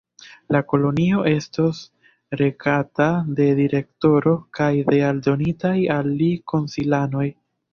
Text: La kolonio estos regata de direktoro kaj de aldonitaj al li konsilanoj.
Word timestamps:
La 0.53 0.59
kolonio 0.69 1.19
estos 1.31 1.81
regata 2.41 3.07
de 3.41 3.47
direktoro 3.59 4.35
kaj 4.61 4.73
de 4.91 5.03
aldonitaj 5.11 5.77
al 5.99 6.11
li 6.25 6.33
konsilanoj. 6.55 7.29